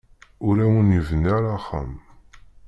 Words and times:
Ur 0.47 0.55
awen-yebni 0.65 1.29
ara 1.37 1.51
axxam. 1.59 1.91